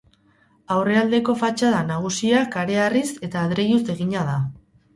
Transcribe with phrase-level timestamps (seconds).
[0.75, 4.43] Aurrealdeko fatxada nagusia kareharriz eta adreiluz egina da.